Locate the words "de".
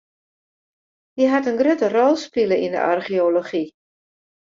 2.75-2.81